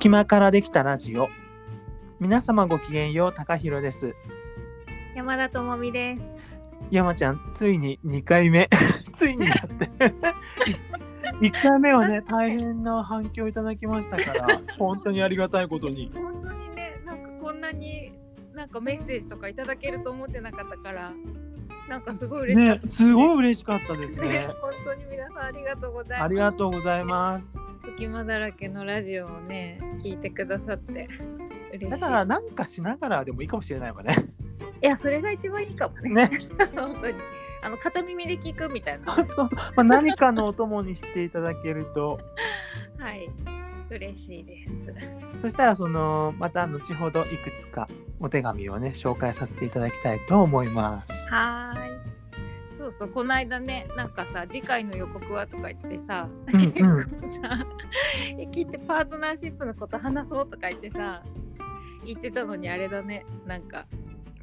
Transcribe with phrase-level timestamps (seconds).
[0.00, 1.28] 隙間からできたラジオ。
[2.20, 4.14] 皆様ごきげんよう高弘です。
[5.14, 6.34] 山田智美です。
[6.90, 8.70] 山ちゃんついに2回目。
[9.12, 9.90] ついになって。
[11.42, 16.10] 1回目はね大変な反響いただきましたから本当にありがたいことに。
[16.14, 18.14] 本当にね、なんかこんなに
[18.54, 21.12] なんかメッセージとかいただけると思ってなかったから、
[21.90, 26.22] なんかすごい嬉しかったねすごい嬉しかったですねね本当に皆さんありがとうございます。
[26.22, 27.50] ありがとうございます
[27.84, 31.08] 隙間だらけのラジオをね、聞いてくださって
[31.72, 31.90] 嬉しい。
[31.90, 34.14] だからなんかしながらでもいいかもしれないわね
[34.80, 36.28] いや、それが一番いいかもね。
[36.28, 36.30] ね
[36.76, 37.14] 本当に。
[37.62, 39.16] あの片耳で聞くみたいな。
[39.34, 42.20] そうそう、まあ、何かのお供にしていただけると
[42.98, 43.28] はい。
[43.90, 44.72] 嬉しいです。
[45.42, 51.12] そしたらそのまた後ほどいくつかお手紙をね紹介させていただきたいと思います。
[51.30, 52.00] はーい。
[52.80, 56.70] そうそう、この間ね、なんかさ、次回の予告はとか言ってさ、うんうん
[57.42, 57.66] さ、
[58.38, 61.22] 聞いてパートナーシップのこと話そうとか言ってさ、
[62.06, 63.86] 言ってたのにあれだね、なんか、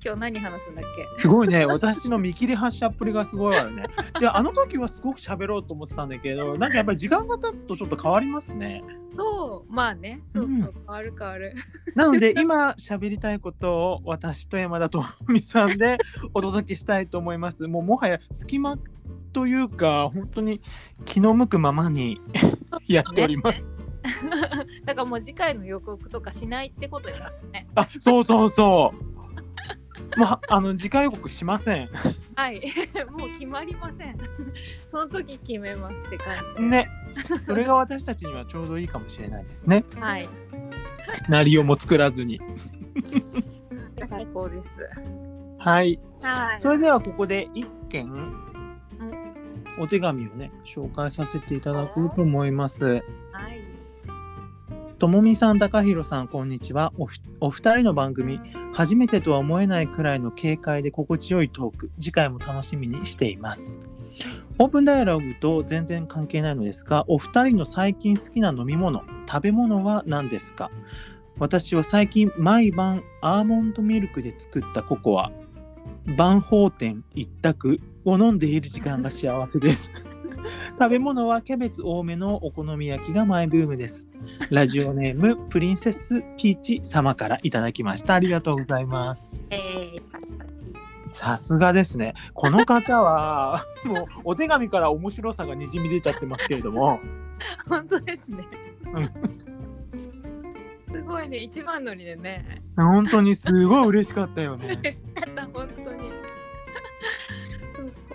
[0.03, 1.07] 今日何話すんだっけ？
[1.21, 3.85] すごいね私の見切り発車っぷりがすごいわよね。
[4.19, 8.83] であの時はすごく喋ろうと思ってたんだけどなんかやっぱり時間が経つとちょっと変わりますね。
[9.17, 11.53] そう、まあね、そうそう、うん変わる変わる。
[11.95, 15.97] なので今喋りたいことを私と山田智美さんで
[16.33, 17.67] お届けしたいと思います。
[17.67, 18.77] もうもはや隙間
[19.33, 20.61] というか本当に
[21.05, 22.21] 気の向くままに
[22.87, 23.63] やっております。
[24.85, 27.15] だからもう次回の予告とかしないってことよ
[27.51, 27.67] ね。
[27.75, 29.06] あそうそうそう。
[30.15, 31.89] まああの次回予告しません。
[32.35, 32.61] はい、
[33.11, 34.17] もう決まりません。
[34.91, 36.63] その時決めますって感じ。
[36.63, 36.89] ね。
[37.45, 39.83] それが私たちにはちょうどいいかもしれないですね。
[39.99, 40.29] はい、
[41.29, 42.39] なりをも作らずに。
[44.09, 44.69] 最高です。
[45.57, 45.99] はい。
[46.21, 46.59] はい。
[46.59, 48.11] それではここで一件
[49.79, 52.85] お手紙をね紹介させていただこうと思います。
[52.85, 52.99] は
[53.49, 53.66] い。
[54.99, 56.91] ともみさん、高弘さん、こんにちは。
[56.97, 57.07] お
[57.39, 58.39] お二人の番組、
[58.73, 63.79] 初めてとは思えないくらいの軽快で心地よいトーク、次回も楽しみにしています。
[64.57, 70.71] オープンダイアログと全然関係ないのですが、お二人の最近好きな飲み物、食べ物は何ですか？
[71.37, 75.31] 私は最近毎晩アーモンドミルクで作ったココア、
[76.17, 79.91] 万宝店一択を飲んでいる時間が幸せです。
[80.79, 84.07] 食べ物はキャベツ多めのお好み焼きがマイブームです。
[84.49, 88.13] ラジオネームプリンセスピーチ様からいただきました。
[88.13, 89.33] ありがとうございます。
[89.49, 90.51] えー、パチパチ。
[91.11, 92.13] さすがですね。
[92.33, 96.99] この方は もうお手紙から面白さがにじみ出ちゃってますけれども、
[97.67, 98.45] 本当ですね。
[98.93, 99.57] うん
[100.97, 102.61] すごいね、一番乗りでね。
[102.75, 104.79] 本当にすごい嬉しかったよね。
[104.81, 106.16] 嬉しかった、本当に。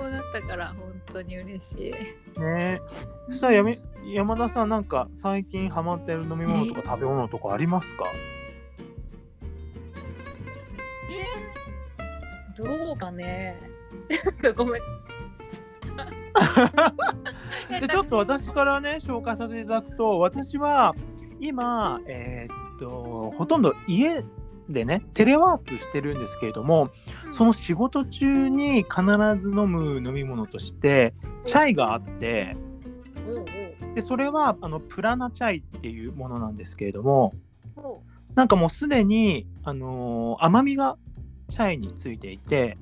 [0.03, 1.95] 速攻だったから、本当に嬉し
[2.37, 2.41] い。
[2.41, 2.81] ね
[3.27, 8.05] そしたらやめ山田さんなんか最近ハマってる飲み物とか食べ物とかありますか？
[12.57, 13.59] どうかね。
[14.57, 14.83] ごめん。
[17.81, 20.95] でちょっと私からね紹介させていただくと私は
[21.41, 24.23] 今えーっとほとんど家
[24.69, 26.91] でねテレワークしてるんですけれども
[27.31, 29.03] その仕事中に必
[29.41, 31.15] ず飲む飲み物として
[31.47, 32.57] チャイがあって
[33.95, 37.33] でそれはあのプラナチャイっていうものなんですけれども
[38.35, 40.97] なんかもうすでに、あのー甘みが
[41.51, 42.79] チャイについていて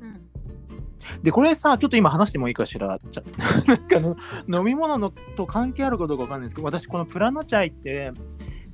[0.00, 1.22] うん。
[1.22, 2.88] でこれさちょっと今話してもいいかしら？
[3.68, 4.16] なんかの
[4.48, 8.12] 飲み物のと関係あるかどうかわかんないんですけど私このプラナチャイって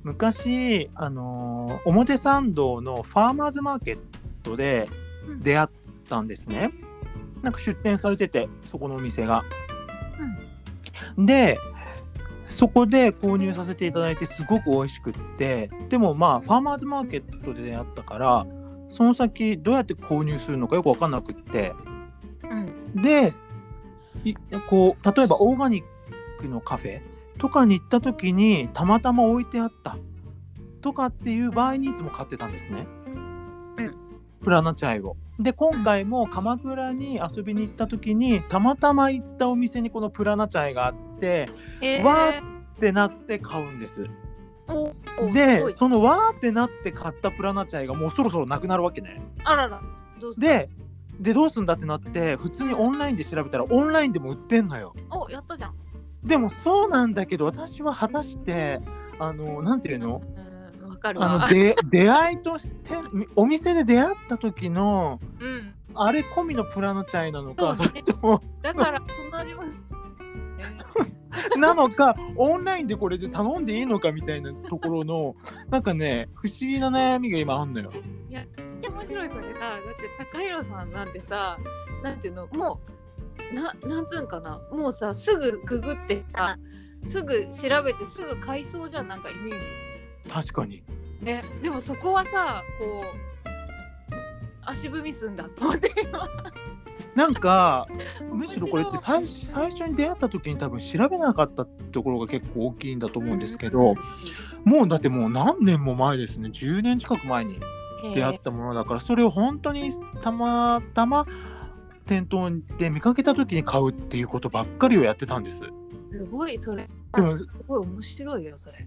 [0.03, 3.99] 昔、あのー表参道のファーマーズマーケッ
[4.43, 4.89] トで
[5.27, 5.39] うん。
[5.41, 5.67] 出会っ
[6.09, 6.71] たんですね。
[7.41, 9.43] なんか出店されててそこのお店が。
[11.17, 11.57] で
[12.47, 15.69] そこで購入させていただいてすごく美味しくって。
[15.89, 18.47] でもまあファーマーズマーケットで出会ったから
[18.89, 21.73] その先どうやって購入するのかよく分かんなくって。
[22.43, 22.55] う
[22.99, 23.01] ん。
[23.01, 23.33] で
[24.23, 24.35] い
[24.67, 25.83] こう例えばオーガニッ
[26.39, 27.01] クのカフェ
[27.41, 29.97] とかに行った時にたまたま置いてあった
[30.81, 32.85] とかっていう場合にいつも買ってたんですね。
[33.77, 33.95] うん
[34.41, 35.17] プラナチャイを。
[35.39, 41.49] で今回も鎌倉に遊びに行った時にたまたま行ったお店にこのプラナチャイがあって
[41.81, 42.43] えー、わーっ
[42.79, 44.05] てなって買うんです。
[45.33, 49.19] でそのわーってなって買ったプラナチャイがもうそろそろなくなるわけね。
[49.43, 49.81] あらら。
[50.19, 50.69] どうするで
[51.19, 54.93] でどうすんだってなって普通にオンラインで調べたらオンラインでも売ってんのよ。
[55.09, 55.73] おやったじゃん。
[56.23, 58.79] でもそうなんだけど私は果たして
[59.19, 60.21] あのなんていうの？
[60.83, 61.33] うん、わかるわ。
[61.33, 62.95] あので出会いとして
[63.35, 65.73] お店で出会った時のうん。
[65.93, 69.63] あれ込みのプラナチャイなのかそうねそれともだから、その味も。
[71.55, 75.35] え なのかオンラインでこれで頼んでいいのかみたいなところの
[75.69, 77.91] なんかね不思議な悩みが今あんのよ。
[78.29, 78.47] めっ
[78.79, 81.57] ちゃ面白いそれさだって高弘さんなんてさ
[82.03, 82.47] なんていうの？
[82.47, 82.91] もう
[83.53, 84.59] ななんつうんかな？
[84.71, 86.57] もうさすぐググってさ
[87.05, 90.83] すぐ調べてすぐ買いそうじゃんなんかイメー確かに。
[91.19, 93.41] ジねでもそこはさこう
[94.63, 95.91] 足踏みすんだと思って。
[96.01, 96.27] 今
[97.15, 97.87] なんか
[98.31, 103.95] むしろこれって最最初に出会った時に多分調べなかったところが結構大きいんだと思うんですけど、
[104.63, 106.49] もうだってもう何年も前ですね。
[106.49, 107.59] 10年近く前に
[108.13, 111.25] 出会ったものだからそれを本当にたまたま
[112.11, 115.59] 店頭で見かけた時に買うっていうことばっかりをやってたんです。
[116.11, 116.89] すごいそれ。
[117.15, 118.85] でもすごい面白いよそれ、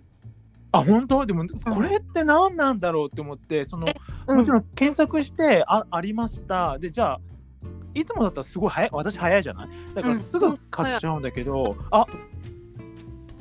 [0.73, 1.25] あ本当？
[1.25, 3.87] でもこれって何なんだろうって思ってその
[4.27, 6.79] うん、もちろん検索してあありました。
[6.79, 7.21] でじゃあ
[7.95, 9.69] いつもだったらすごい早い私早いじゃない？
[9.95, 10.23] だからうん。
[10.23, 12.05] すぐ買っちゃうんだけど、あ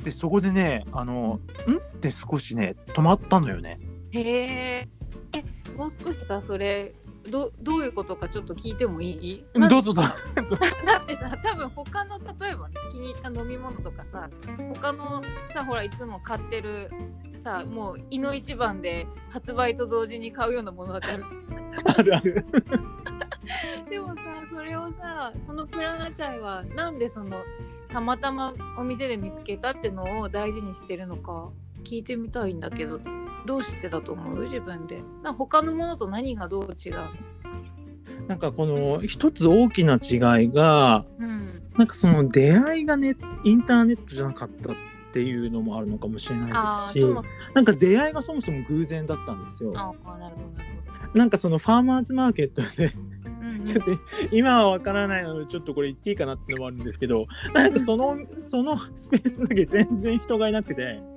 [0.02, 1.76] でそこでねあのん？
[1.76, 3.82] って少しね止まったのよね。
[4.12, 4.88] へえ
[5.34, 5.44] え
[5.76, 6.94] もう少しさそれ
[7.30, 9.46] どどういうことかちょっと聞いてもいい？
[9.60, 10.06] などうぞどう
[10.46, 10.58] ぞ。
[10.86, 14.30] だってさ多分他の例えばね気に入った飲み物とかさ
[14.76, 15.22] 他の
[15.54, 16.90] さほらいつも買ってる
[17.38, 21.24] さもういの一番で発売と同時に買うようなものだってある
[21.98, 22.46] あるある。
[23.90, 24.22] でもさ
[24.54, 27.44] それをさそのプラナチャイはなんでその
[27.90, 31.50] たまたまお店で見つけたってのを大事にしてるのか？
[31.84, 33.00] 聞いてみたいんだけど
[33.46, 34.44] どうしてだと思う？
[34.44, 35.04] 自分で。
[35.22, 36.96] な他のものと何がどう違う？
[38.28, 41.62] なんかこの一つ大きな違いがうん。
[41.78, 44.76] なんかその出会いがねインターネットじゃなかったっ
[45.12, 46.58] ていうのもあるのかもしれないで
[46.88, 47.16] すし
[47.56, 49.72] なんか出会いがそもそも偶然だったんですよ。
[49.72, 52.92] なるほどなるほなんかそのファーマーズマーケットで
[53.66, 53.92] ちょっと
[54.32, 61.13] 今はわからないのでちょっとこれ言っていいかなってのもあるんですけどなんかそのそのスペースだけ全然人がいなくてあ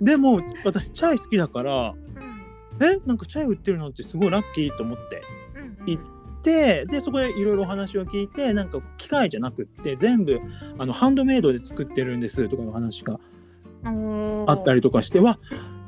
[0.00, 2.84] でも私チャイ好きだからうん。
[2.84, 5.22] えなんかチャイ売ってるのってすごいラッキーと思って。
[5.56, 5.98] うんい
[6.42, 10.40] ででそこでいろいろお話を聞いてなんか機械じゃなくって全部
[10.78, 13.18] あのハンドメイドで作ってるんですとかの話が
[13.84, 15.38] うんあったりとかしてわ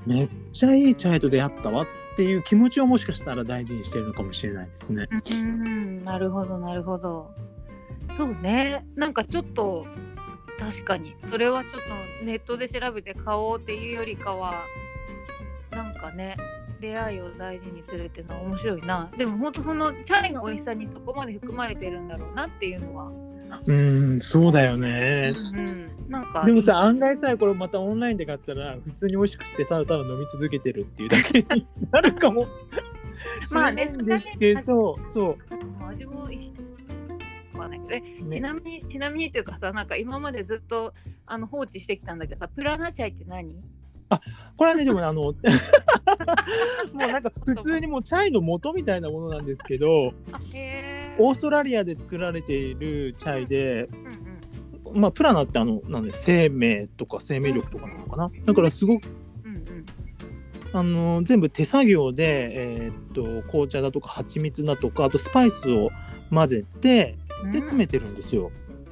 [0.07, 5.07] めっちゃいいチャイと出会ったわっていう気持ちをもしかしたら大事にしてるのかもしれないですね。
[5.31, 6.05] うん。
[6.05, 7.31] なるほどなるほど。
[8.13, 8.85] そうね。
[8.97, 9.87] なんかちょっと
[10.61, 11.17] 確かに。
[11.29, 11.73] それはちょっ
[12.21, 14.65] とネットで調べて買おうっていうよりかは
[15.71, 16.37] なんかね
[16.81, 19.11] 出会いを大事にするっていうのは面白いな。
[19.17, 23.11] でも本当そのチャイの美味しさにそこまで含まれてるんだろうなっていうのは、
[23.67, 25.35] うんそうだよね。
[25.37, 32.47] うん、なんかでもさ案外さこれまたオンラインで買ったら普通に美味しくてただただ飲み続けてるっていうだけになるかも。
[33.47, 35.37] しまあねですけどそう。
[35.79, 36.70] まあ味も一緒
[37.61, 37.95] わないけど。
[37.95, 38.31] えね。
[38.31, 40.93] ちなみにちなみにっていうかさなんか今までずっと
[41.27, 43.55] あの放置してきたんだけどさプラナチャイって何？
[44.57, 45.35] これはねでもねあの もう
[46.97, 50.13] なんか普通にもうチャイの元みたいなものなんですけど
[51.19, 54.07] オーストラリアで作られているチャイでうん
[54.95, 58.29] うんまあプラナってあのなんで生命とか生命力とかなのかな？
[58.45, 59.09] だからすごく
[59.45, 59.87] うんうん。
[60.73, 65.91] あの全部手作業で、えーっと紅茶だとか蜂蜜だとかあとスパイスを
[66.31, 67.17] 混ぜて
[67.53, 68.51] で詰めてるんですよ。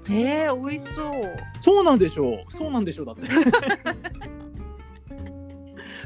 [0.09, 1.13] うん、へえ美味しそう。
[1.61, 2.53] そうなんでしょう。
[2.53, 3.29] そうなんでしょうだって。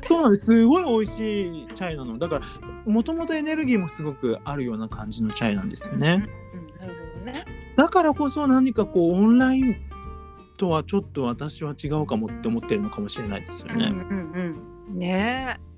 [0.04, 0.46] そうなんです。
[0.46, 2.18] すごい美味しいチャイなの。
[2.18, 2.44] だから
[2.84, 6.26] もともとエネルギーもすごくあるような感じのチャイなんですよね。
[6.54, 7.44] うんうん、なるほどね。
[7.76, 9.76] だからこそ何かこうオンライン
[10.58, 13.86] とはちょっと私は違うかもって思ってるのかもしれないですよね。
[13.86, 14.56] うんうん
[14.88, 15.58] うんね。
[15.58, 15.72] え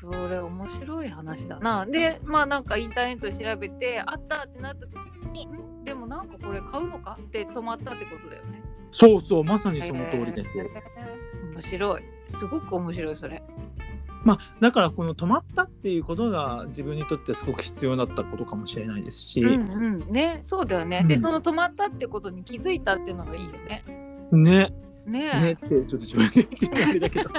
[0.00, 1.86] それ面白い話だな。
[1.86, 5.46] でまあなんかインターネットで調べてあったってなった時に。
[5.46, 5.84] ん？
[5.84, 8.62] でもなんかこれ買うのかって止まったってことだよね。
[8.90, 10.58] そうそうまさにその通りです。
[10.58, 10.66] へえ
[11.54, 12.02] 面白い。
[12.30, 13.42] すごく面白いそれ。
[14.24, 20.12] まあだからこの止まったっていうことが自分にとってすごく必要だったことかもしれないですし、うんうん。
[20.12, 21.08] ねそうだよね、うん。
[21.08, 23.84] でその止まったってことに気づいたっていうのがいいよね。
[24.32, 24.72] ね。
[25.06, 25.30] ね。
[25.34, 27.10] えねってちょっと自分で言ってるあれだ。
[27.10, 27.30] けど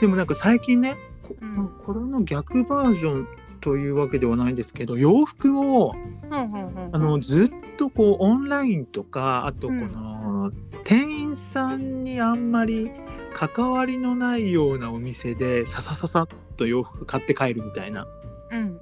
[0.00, 1.56] でもなんか最近ねこ,、うん。
[1.56, 3.28] まあこれの逆バージョン
[3.62, 5.94] というわけではないんですけど洋服を
[6.30, 10.52] うんうんうんあのずっとこうオンラインとかあとこの、
[10.84, 12.90] 店員さんにあんまり
[13.32, 18.06] 関わりのないようなお店でささささっと洋服買って帰るみたいな。
[18.50, 18.78] うん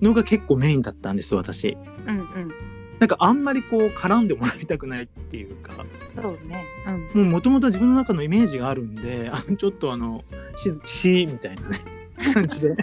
[0.00, 1.76] のが結構メインだったんです私。
[2.06, 2.18] うん。
[2.18, 2.54] うん
[3.00, 5.72] なんかあんまりこう絡んでもらいたくないっていうか。
[6.14, 6.64] そうね。
[7.14, 7.22] うん。
[7.24, 10.22] もうもともと自分の中のイメージがあるんであのちょっとあの
[10.54, 11.78] ししみたいなね
[12.32, 12.76] 感じで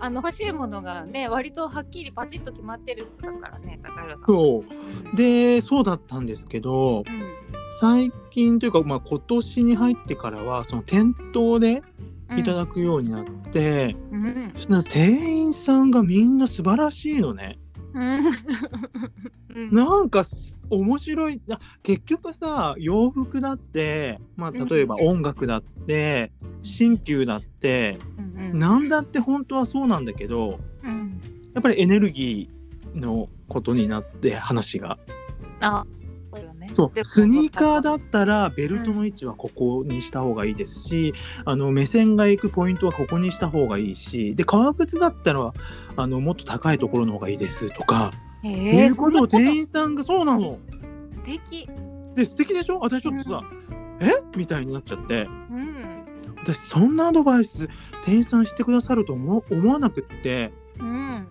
[0.00, 4.26] あの欲しいものがね割とはっきりパチッと決まってる人だからね高弘さん。
[4.26, 4.64] そ
[5.12, 5.16] う。
[5.16, 7.04] でそうだったんですけどうん
[7.80, 11.82] 最近というか、まあ、今年に入ってからはその店頭で
[12.30, 12.38] うん。
[12.40, 14.52] いただくようになって、うん。
[14.58, 17.58] その店員さんがみんな素晴らしいのね。
[17.94, 18.26] うん
[19.54, 19.74] うん。
[19.74, 21.40] なんかす面白い。
[21.50, 26.32] あ結局さ洋服だって、まあ、例えば音楽だって
[26.62, 28.22] 鍼灸だってう
[28.54, 31.20] ん何だって本当はそうなんだけどうん。
[31.54, 34.98] やっぱりエネルギーのことになって話が。
[35.60, 35.84] あ
[36.74, 45.52] そうスニーカーだったらベルトの位置はここにした方がいいですし、あの目線が行くポイントはここにした方がいいしで革靴だったら
[45.96, 48.12] あのもっと高いところの方がいいですとか、
[48.44, 50.58] えうことを店員さんがそうなの。
[51.10, 51.68] 素敵。
[52.14, 52.78] で素敵でしょ？
[52.80, 53.42] 私ちょっとさ、
[54.00, 54.06] え？
[54.36, 55.28] みたいになっちゃって。
[55.50, 56.04] うん。
[56.40, 57.68] 私そんなアドバイス
[58.04, 60.52] 店員さんしてくださると思思わなくって。
[60.78, 61.26] うん。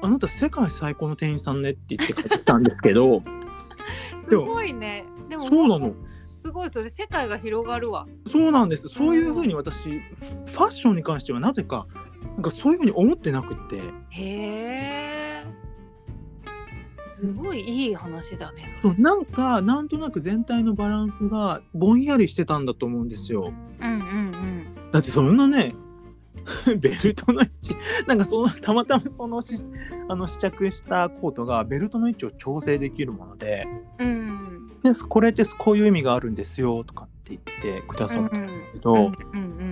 [0.00, 3.22] あなた世界最高の店員さんねって言って帰ったんですけど。
[4.22, 5.04] すごいね。
[5.28, 5.94] でもそうなの。
[6.30, 8.06] すごいそれ世界が広がるわ。
[8.30, 8.88] そうなんです。
[8.88, 9.98] そういうふうに私フ
[10.46, 11.86] ファッションに関してはなぜか
[12.34, 13.76] なんかそういうふうに思ってなくって。
[13.76, 15.07] へえ
[17.20, 23.52] すごいいい話だねそうなんかなんとなく全体のバランスがぼんやりしてたんだと思うんですよ。
[23.80, 25.74] うんうんだってそんなね
[26.78, 29.54] ベルトの位置なんかそのたまたまそのし
[30.08, 33.66] あの試着したコートがベルトの位置を調整できるもので
[33.98, 34.80] うんうん。
[34.82, 39.10] でこれってこういう意味があるんですよとかって言ってくださったんですけど、うんうん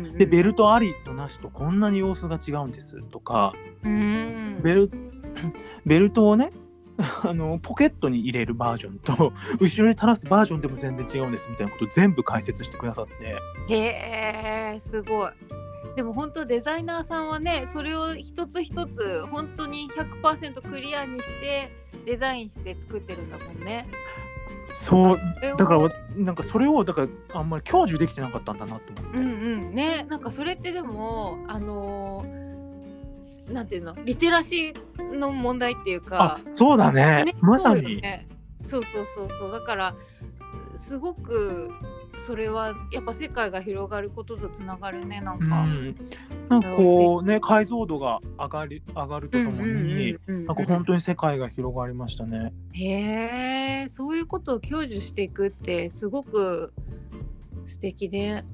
[0.08, 0.18] うん。
[0.18, 4.60] でベルトありとなしとこんなに様子が違うんですとかうん。
[4.62, 4.90] ベル
[5.86, 6.52] ベルトをね
[7.24, 13.36] あのポケットに入れるバージョンと 後ろに垂らすバージョンでも全然違うんですみたいなことを全部解説してくださって。
[13.68, 15.30] へえすごい。
[15.94, 21.72] でも本当デザイナーさんはねそれを一つ一つ本当に100%クリアにして
[22.04, 23.88] デザインして作ってるんだもんね。
[24.72, 25.18] そう
[25.56, 29.30] だからなんかそれをだからあんまり享受できてなかったんだなと思って、うんう
[29.70, 29.74] ん。
[29.74, 32.45] ねなんかそれってでもあのー
[33.50, 33.94] なんていうの？
[34.04, 36.40] リテラシーの問題っていうか。
[36.44, 37.24] あそうだね。
[37.24, 38.26] ねまさに、ね。
[38.64, 39.52] そうそうそうそう。
[39.52, 39.94] だから
[40.74, 41.70] すすごく
[42.26, 45.62] それはやっぱ世界が広がることとつながるねなんうか。
[45.64, 45.94] ん、
[46.48, 52.54] なんかこうね解像度が上がり上がるとともに、ななんか本当に世界が広がりましたね。
[52.72, 56.72] へえそういうことを享受していくってすごく
[57.66, 58.44] 素敵で。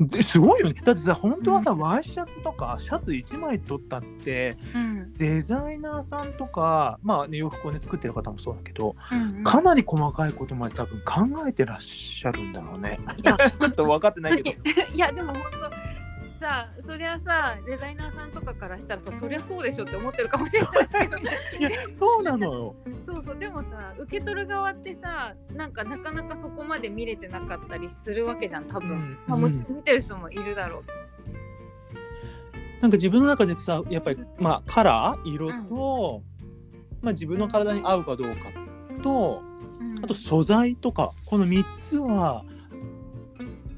[0.00, 12.98] ですごいよねだってさ本当はさ、ワイシャツとかシャツ1枚取ったってうんデザイナーさんとかまあ、ね、洋服をね作ってる方もそうだけどうんうんかなり細かいことまで多分考えてらっしゃるんだろうね。
[13.22, 14.70] いや ちょっと分かってないけど。
[14.92, 15.83] いやでも本当
[16.38, 21.24] さそりゃさデザイナーさんとかからしたらさそりゃそうでしょって思ってるかもしれないけどい
[21.62, 22.74] やそうなのよ。
[23.06, 29.66] そうそうでもさ受け取る側ってさなんかなかなかそこまで見れてなかったりするわけじゃん多分、うんまあ、もうん。
[29.68, 30.82] 見てる人もいるだろう。
[32.80, 35.28] なんか自分の中でさやっぱりまあカラー？
[35.34, 36.22] 色と、
[37.00, 38.50] まあ、自分の体に合うかどうか
[39.02, 39.42] と
[40.02, 42.44] あと素材とかこの3つは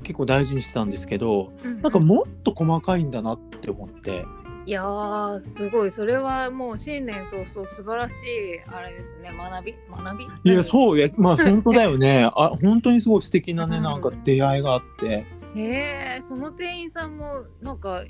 [0.06, 4.24] 結構大事にしてたんですけどうんなんかもっと細かいんだなって思って。
[4.64, 5.90] いやーすごい。
[5.92, 9.32] それはもう新年早々素晴らしいあれですね。
[9.36, 9.74] 学び？
[9.90, 10.52] 学び？
[10.52, 12.28] いやそういや まあ本当だよね。
[12.34, 13.82] あ本当にすごい素敵なねうん。
[13.82, 15.24] なんか出会いがあって。
[15.56, 18.04] へえその店員さんもなんか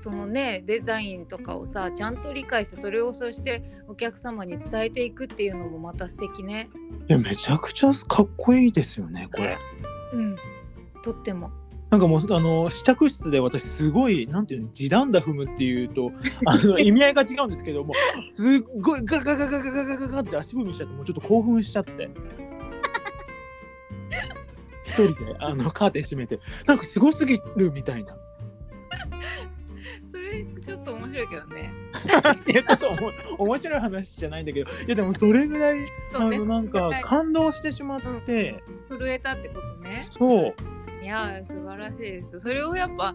[0.00, 6.70] そのねデザインとかをさちゃんと理解してそれをそしてお客様に伝えていくっていうのもまた素敵ね。
[7.08, 9.58] いやめちゃくちゃかっこいいですよねこれ。
[10.12, 10.36] うん
[11.02, 11.50] とっても。
[11.90, 16.12] なんかもうあの試着室で私すごいなんていうの地団ダ踏むっていうと
[16.46, 17.94] あの 意味合いが違うんですけども
[18.28, 22.08] すっごいガガガガガガガガガって足踏みしちゃってもうちょっと興奮しちゃって。
[24.84, 28.16] 一人であのカーテン閉めてなんかすごすぎるみたいな。
[30.12, 31.72] それちょっと面白いけどね。
[32.52, 35.78] いやちょっとおも面白い話じゃないんだけどいやでもそれぐらい
[36.14, 38.62] あのなんか感動してしまって。
[38.88, 40.06] 震えたってことね。
[40.10, 40.54] そう
[41.02, 42.40] いやー素晴らしいです。
[42.40, 43.14] それをやっぱ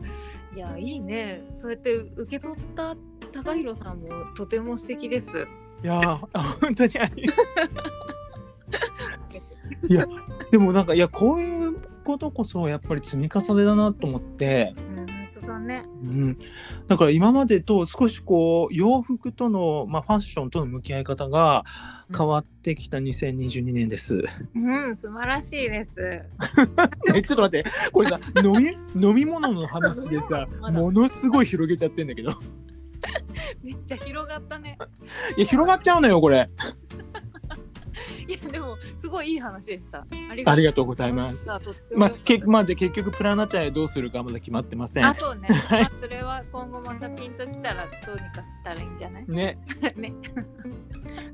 [0.56, 1.44] いやいいね。
[1.54, 2.96] そうやって受け取った
[3.34, 5.48] 高弘さんもとても素敵です。
[5.84, 6.20] いや
[6.62, 7.24] 本当にあり
[9.88, 10.06] いや
[10.52, 14.95] でもなんかいやこういうことこそやっぱり積み重ねだなと思って、うん
[15.46, 15.86] だね。
[16.02, 16.40] うん、
[16.88, 21.64] だから今までと少しこう洋服との、まあ、ファッションとの向き合い方が
[22.16, 24.24] 変わってきた2022年です。
[24.56, 26.02] うん素晴らしいです。
[27.14, 27.70] えちょっと待って。
[27.92, 28.68] これさ飲み
[29.02, 32.32] 飲み物の話でさものすごい広げちゃってんだけど。
[33.64, 34.78] めっちゃ広がったね。
[35.38, 36.50] いや広がっちゃうのよこれ
[38.28, 40.06] いやでもすごいいい話でした。
[40.30, 41.48] ありがとうございます
[41.96, 45.48] まあけまあじゃあ結局プラナチャへどうするかまだ決まってませんあそうね。
[45.48, 49.26] はいまあそれは今後またピンときたらどうにかしたらいいんじゃない？
[49.28, 49.58] ね
[49.96, 50.14] ね。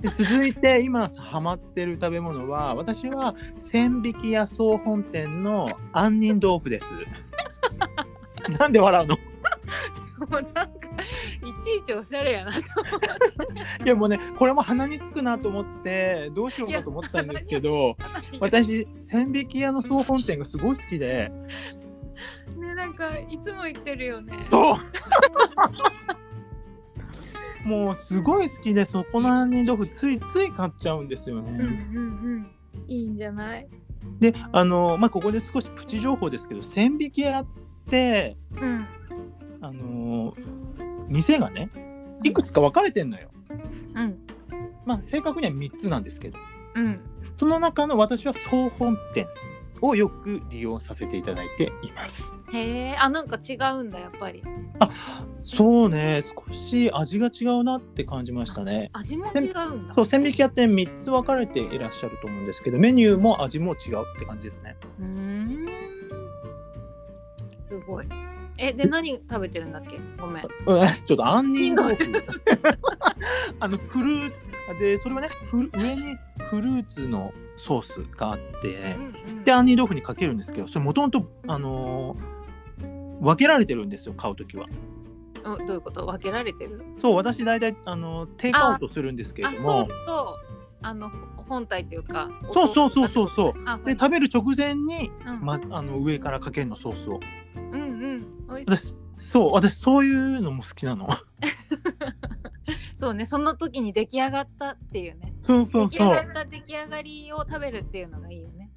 [0.02, 6.86] で続いて今ハマってる食べ物は私は千匹屋総本店の杏仁豆腐です
[8.60, 9.18] なんで笑うの？
[10.30, 10.68] もうなんかい
[11.64, 13.08] ちいちおしゃれやなと思って。
[13.86, 17.96] いやもうねこれも鼻につくなと思ってどうしようかと思ったんですけど
[18.40, 21.32] 私千匹屋の総本店がすごい好きで
[22.58, 24.34] ねなんかいつも言ってるよね。
[24.44, 24.76] そう
[27.68, 31.52] もうすごい好きでそこの杏仁豆腐ついつい買っちゃうんですよね。
[31.52, 31.70] うんうんう
[32.40, 32.52] ん。
[32.88, 33.68] いいんじゃない？
[34.20, 37.46] であのまあここで少しプチ情報ですけど千匹屋っ
[37.88, 38.88] てうん。
[39.62, 40.34] あの
[41.08, 41.70] 店がね
[42.24, 43.30] いくつか分かれてんのよ。
[43.96, 44.18] うん
[44.86, 46.40] まあ正確には3つなんですけど
[46.76, 47.00] うん。
[47.36, 49.28] その中の私は総本店
[49.82, 52.34] をよく利用させていただいています。
[52.52, 54.44] へえあなんか違うんだやっぱり。
[55.44, 58.90] そうね少し味が違うなって感じましたね。
[58.94, 59.94] 味も違うんだ。
[59.94, 64.78] そう千匹屋って3つ分かれていらっしゃると思うんですけどメニューも味も違うって感じですね。
[65.00, 65.68] うーん。
[67.70, 68.06] すごい。
[68.64, 70.00] えで何食べてるんだっけ？
[70.20, 70.44] ごめん。
[70.44, 72.06] うんちょっと杏仁豆腐
[73.60, 74.32] あのフルー
[74.80, 75.30] でそれはね
[75.74, 76.16] 上に
[76.46, 79.08] フルーツのソースがあってうんう
[79.40, 84.66] んで杏仁豆腐にかけるんですけどそれもともとあのー分けられてるんですよ買う時は
[85.44, 86.06] おどういうこと？
[86.06, 86.84] 分けられてる？
[87.00, 90.40] そう私大体あのテイクアウトするんですけれあ、どもそうと
[90.84, 91.12] あの
[91.48, 92.30] 本体っていうか。
[92.52, 97.20] そうそうそうそうそうあ、で食べる直前に、うん、ま、あの上からかけるのソースを
[98.02, 98.26] うん。
[98.66, 101.08] 私そう私そういうのも好きなの
[102.96, 105.34] そうね、その時に出来上がったっていうね。
[105.42, 108.72] そうそう出来そう上がった出来上がりを食べるっていうのがいいよね。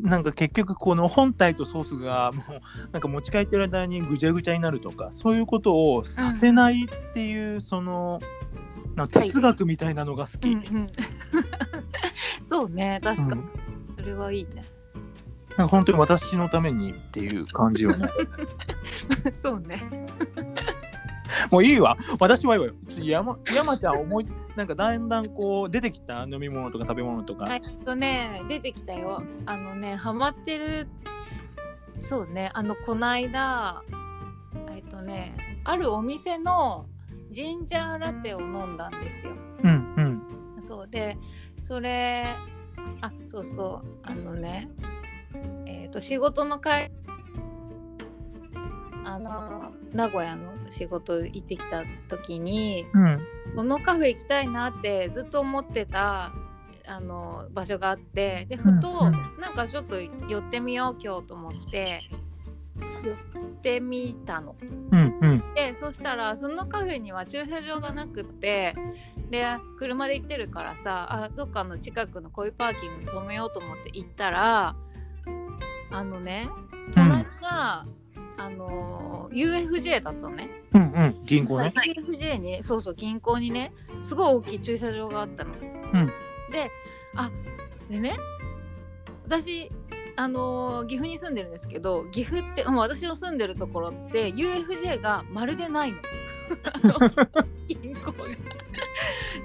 [0.00, 2.60] なんか結局この本体とソースがもう
[2.92, 8.20] なんか持ち帰ってる間にぐちゃぐちゃになるとかそういうことをさせないっていう、その
[8.94, 10.90] なんか哲学みたいなのが好き、うんうん。
[12.44, 13.42] そうね、確かに。
[13.42, 14.64] うんそれはいいね。
[15.58, 18.08] なんか本当に私のためにっていう感じよね
[19.36, 20.06] そうね。
[21.50, 29.22] もういいわ私はいいわよ山山ちゃん思いなんかだんだんこう出てきた飲み物とか食べ物とか、えっとね、出てきたよ。
[29.46, 30.88] あのね、ハマってる。
[32.00, 33.84] そうね、あの、こないだ。
[34.72, 36.86] えっとね、あるお店の
[37.30, 39.32] ジンジャーラテを飲んだんですよ。
[39.62, 41.16] うんうんそうで、
[41.60, 42.26] それ。
[43.00, 44.68] あ、そうそう、あのね。
[45.88, 46.90] えっ、と、仕事の会。
[49.04, 52.86] あの、名古屋の仕事行ってきた時に。
[52.92, 53.18] うん
[53.54, 56.32] このカフェ行きたいなってずっと思ってた
[56.86, 62.02] あの場所があってでふと、うんうんなんかちょっと寄ってみよう今日と思って
[63.04, 64.54] 寄ってみたの。
[64.92, 68.76] うんうんでそしたらそのカフェには駐車場がなくって
[69.30, 69.44] で
[69.78, 74.76] 車で行ってるからさあどっかの近くのこういうパーキングに止めようと思って行ったら
[75.90, 76.48] あのね
[76.94, 77.84] 隣が、
[78.36, 80.48] あの UFJ だったのね。
[80.72, 85.52] うんうん銀行ね UFJ にそうそう銀行にねすごい大きい駐車場があったの。
[86.50, 86.70] で
[87.14, 87.30] あ
[87.90, 88.16] でね
[89.24, 89.70] 私
[90.16, 95.98] あのー岐阜に住んでるんですけど岐阜ってもう私の住んでるところって UFJ がまるでないの
[97.68, 98.26] 銀行が。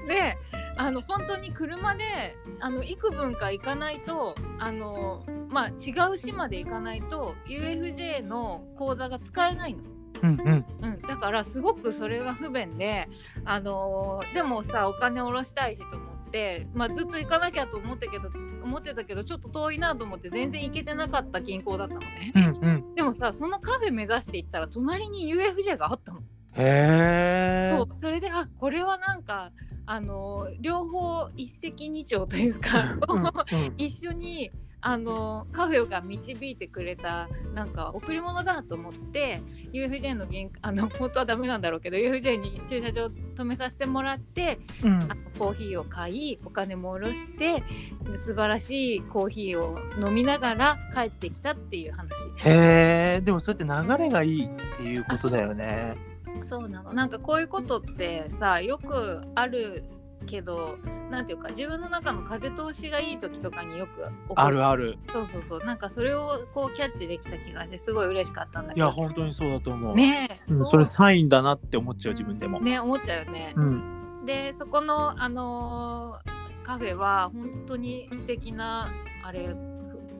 [0.07, 0.37] で
[0.77, 9.83] あの本当に車であの幾分か行かないとあのまあ違う市まで行かないと UFJ の口座が使えないの。
[10.23, 13.09] うんうんうん、だからすごくそれが不便で、
[13.43, 18.29] あのーでもさお金下ろしたいしと思って、まあ、ずっと行かなきゃと思ったけど
[18.63, 22.31] 思ってたけどちょっと遠いなと思って全然行けてなかった銀行だったのね。
[22.35, 26.21] うんうんでもさそのカフェ目指して行ったら隣に UFJ があったの。
[26.55, 29.51] へえそうそれであこれはなんか、
[29.85, 32.97] あのー両方一石二鳥というか、
[33.77, 34.51] 一緒に
[34.85, 45.01] あのカフェが導いてくれたなんか贈り物だと思って UFJ の銀あの本当はダメなんだろうけど UFJ に駐車場止めさせてもらってうん。
[45.03, 47.63] あのコーヒーを買いお金も下ろして
[48.11, 52.11] で素晴らしいコーヒーを飲みながら帰ってきたっていう話。
[52.45, 56.12] へえでもそうやって流れがいいっていうことだよね。
[56.43, 56.93] そうなの。
[56.93, 59.83] なんかこういうことってさよくある
[60.25, 60.77] けど
[61.09, 64.97] なんていうか自分の中の風通しがいい時とかによく起こあるある。
[65.11, 65.59] そうそうそう。
[65.65, 68.85] なんかそれをこうキャッチできた気がしてすごい嬉しかったんだけど。
[68.85, 74.25] いや本当にそうだと思う、ねえ、うん、それサインだなって思っちゃう自分でも、ね思っちゃうよね、うん。
[74.25, 78.89] でそこのあのーカフェは本当に素敵な
[79.21, 79.53] あれ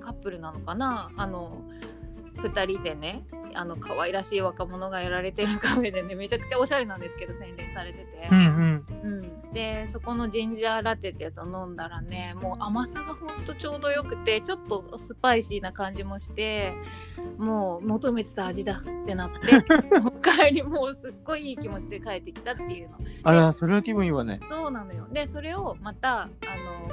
[0.02, 1.10] カップルなのかな？
[1.16, 1.62] あの
[2.36, 3.24] 2人でね
[3.56, 8.86] あの可愛らしい若者がやられてるカフェでねめちゃくちゃおしゃれなんですけど洗練されてて、うんうん。
[9.04, 16.74] うん、でそこのジンジャーラテってやつを飲んだらねもう甘さがほんとちょうどよくてちょっとスパイシーな感じもして
[17.38, 19.54] もう求めてた味だってなって
[20.00, 22.98] もう帰りもうすっごいいい気持ちで帰ってきたっていうの。
[23.24, 24.40] あらそれは気分いいわね。
[24.50, 25.08] そうなのよ。
[25.12, 26.32] でそれをまたあの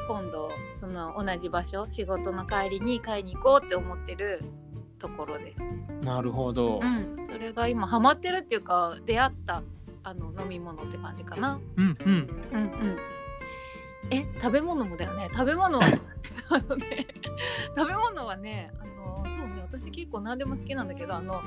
[0.08, 4.42] 今度その同じ場所仕事の帰りに買いに行こうって思ってる
[5.00, 5.62] ところです。
[6.02, 9.62] なるほどうん、それが今ハマってるっていうか出会った
[10.02, 11.58] あの飲み物って感じかな。
[11.76, 12.96] うんうんうんうん。
[14.10, 15.84] え食べ物もだよね食べ物は
[16.50, 17.06] あのね
[17.76, 21.42] 食べ物はねあのそうね私結構何でも好きなんだけどあの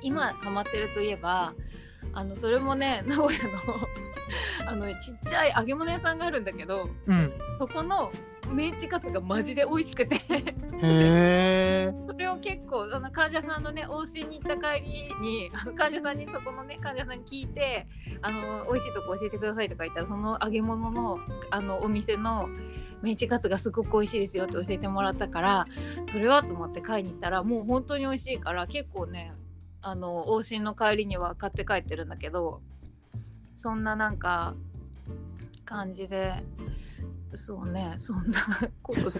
[0.00, 1.54] 今ハマってるといえば
[2.12, 3.60] あのそれもね 名古屋の
[4.66, 8.12] あのねちっちゃい揚げ物屋さんがあるんだけどうんそこの
[8.52, 10.20] メンチカツがマジで美味しくて。
[12.06, 17.86] それを結構あの患者さんのね往診に行った帰りにあの患者さんにそこのね患者さんに聞いて
[18.20, 21.18] あの美味しいとこ教えてくださいとか言ったらその揚げ物の
[21.50, 22.48] あのお店の
[23.02, 25.66] メンチカツがすごく美味しいですよって教えてもらったから
[26.10, 29.32] それはと思って買いに行ったらもう本当に美味しいから結構ね
[29.80, 32.60] あの往診の帰りには買って帰ってるんだけど
[33.54, 34.54] そんななんか
[35.64, 36.34] 感じで。
[37.34, 38.38] そうねそんな。
[38.82, 39.18] ことで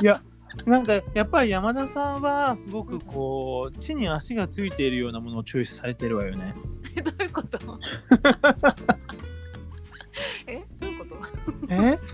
[0.00, 0.22] いや
[0.66, 6.54] なんかやっぱり山田さんはすごくこう地に足がついているようなものをチョイスされてるわよね。
[7.02, 7.58] どういうこと？
[10.46, 10.64] え？
[10.78, 11.16] どういうこと？
[11.70, 11.98] え？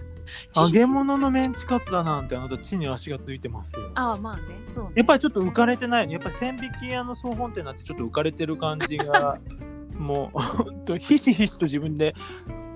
[0.57, 3.91] 揚げ物のメンチカツだなんてあなた地に足がついてますよ。
[3.95, 4.43] ああまあね。
[4.67, 4.93] そうね。
[4.97, 6.11] やっぱりちょっと浮かれてない。
[6.13, 9.39] やっぱり千匹屋の総本店になってちょっと浮かれてる感じが
[9.97, 12.15] もうほんとひしひしと自分で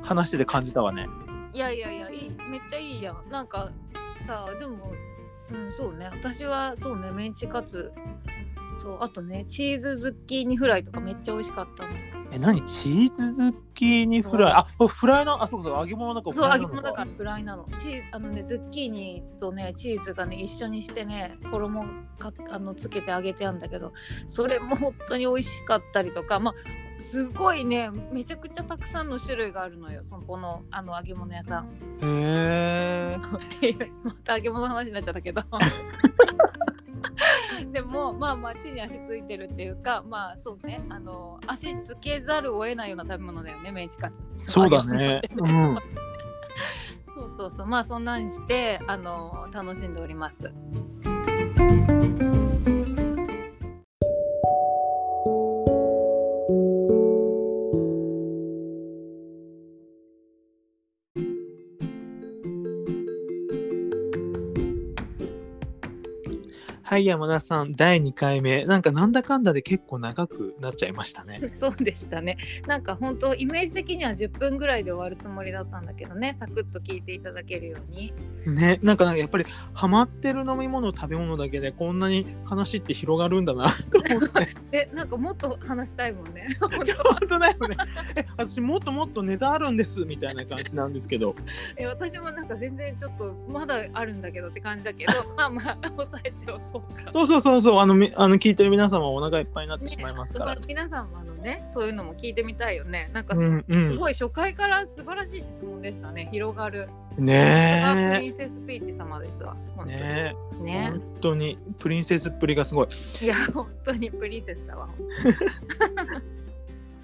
[0.03, 1.09] 話してて感じたわね。
[1.53, 3.31] いやいやいやいいめっちゃいいやん。
[3.31, 3.71] なんか
[4.19, 4.93] さでも
[5.51, 6.09] うんそうね。
[6.13, 7.93] 私はそうねメンチカツ。
[8.79, 11.91] そうあとねチーズズッキーニフライとかめっちゃ美味しかったの
[12.33, 12.65] え、何？
[12.65, 14.53] チーズズッキーニフライ？
[14.55, 17.69] あ、これフライなあ、そうそう、揚げ物だからフそう揚げ物だからフライなの。
[17.79, 21.85] チーあのねズッキーニとねチーズがね一緒にしてね衣
[22.19, 23.93] かあのつけて揚げてあるんだけど
[24.27, 26.55] それも本当に美味しかったりとかまあ
[27.03, 31.67] すごいねめちゃくちゃたくさんの種類があるのよそこのあの揚げ物屋さん
[32.01, 33.19] へえ。
[34.03, 35.43] また揚げ物の話になっちゃったけど
[37.73, 45.21] でもまあまあ地に足ついてるっていうかまあそうねあの足つけざるを得ないような食べ物だよねメンチカツそうだね。
[45.37, 45.79] うん。
[47.15, 50.51] そうそうそうまあそんなんしてあの楽しんでおります
[66.93, 68.67] はい、山田さん、第2回目。
[68.67, 71.41] なんかなんだかんだで結構長くなっちゃいましたね。
[71.57, 78.13] そうでしたねなんか本当イメージ的には10分ぐらいで終わるつもりだったんだけどねサクッと聞いていただけるように
[78.47, 84.49] ね、なんかやっぱりハマってる飲み物、食べ物だけでこんなに話って広がるんだなと思って。
[84.73, 86.71] えなんかもっと話したいもんね 本
[87.29, 87.77] 当だよね。
[88.17, 91.35] え、私もっともっとネタあるんですみたいな感じなんですけど。
[91.77, 97.11] え私もなんか全然ちょっとまだあるんだけどって感じだけどまあまあ抑えておこうか。
[97.13, 100.63] そうそうそうそう、あの、みあの聞いてる皆様お腹いっぱいになってしまいますからね、。
[100.67, 103.97] 皆さんもあのねそういうのも聞いてみたいよねなんかすうんうん。
[103.99, 106.89] ごい初回から素晴らしい質問でしたね広がる。
[107.17, 109.73] プリねンセスピーチ様ですわえ。
[109.77, 110.63] 本当にねえ。
[110.63, 112.89] ね本当にプリンセスっぷりがすごい。
[113.21, 114.89] いや本当にプリンセスだわ。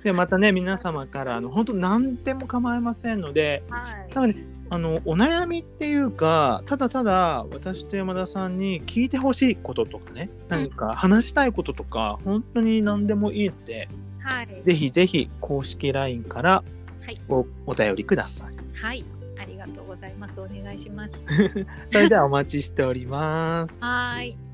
[0.04, 13.88] でまたね皆様からあの本当何でも構いませんのではい多分ねあのお悩みっていうかただただ私と山田さんに聞いてほしいこととかね何か話したいこととか本当に何でもいいので
[14.20, 16.62] はいぜひぜひ公式 LINE から
[17.02, 18.80] はいおお便りください。
[18.80, 19.04] はい
[19.40, 21.16] ありがとうございますお願いします。
[21.90, 23.82] それではお待ちしております。
[23.82, 24.47] はーい。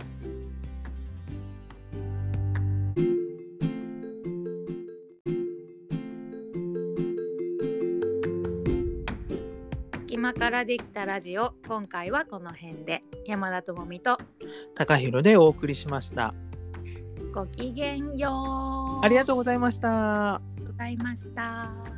[10.25, 14.17] 隙間からできたラジオ今回はこの辺で山田智美と
[14.75, 16.35] 高弘でお送りしました。
[17.35, 20.41] ごきげんようありがとうございました。
[20.63, 21.94] うございました。